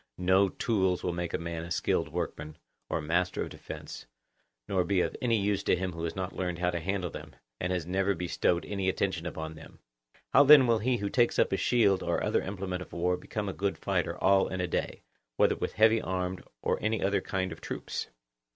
No 0.17 0.49
tools 0.49 1.03
will 1.03 1.13
make 1.13 1.31
a 1.31 1.37
man 1.37 1.63
a 1.63 1.69
skilled 1.69 2.09
workman, 2.09 2.57
or 2.89 3.01
master 3.03 3.43
of 3.43 3.49
defence, 3.49 4.07
nor 4.67 4.83
be 4.83 4.99
of 5.01 5.15
any 5.21 5.37
use 5.39 5.61
to 5.65 5.75
him 5.75 5.91
who 5.93 6.03
has 6.05 6.15
not 6.15 6.33
learned 6.35 6.57
how 6.57 6.71
to 6.71 6.79
handle 6.79 7.11
them, 7.11 7.35
and 7.59 7.71
has 7.71 7.85
never 7.85 8.15
bestowed 8.15 8.65
any 8.65 8.89
attention 8.89 9.27
upon 9.27 9.53
them. 9.53 9.77
How 10.33 10.43
then 10.43 10.65
will 10.65 10.79
he 10.79 10.97
who 10.97 11.09
takes 11.11 11.37
up 11.37 11.51
a 11.53 11.57
shield 11.57 12.01
or 12.01 12.23
other 12.23 12.41
implement 12.41 12.81
of 12.81 12.93
war 12.93 13.15
become 13.15 13.47
a 13.47 13.53
good 13.53 13.77
fighter 13.77 14.17
all 14.17 14.47
in 14.47 14.59
a 14.59 14.65
day, 14.65 15.03
whether 15.37 15.55
with 15.55 15.73
heavy 15.73 16.01
armed 16.01 16.43
or 16.63 16.79
any 16.81 17.03
other 17.03 17.21
kind 17.21 17.51
of 17.51 17.61
troops? 17.61 18.07